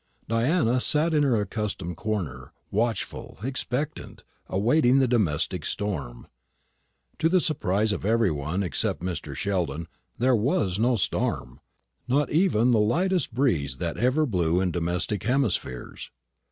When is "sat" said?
0.81-1.13